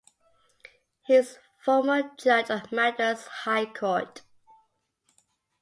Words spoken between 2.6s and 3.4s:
Madras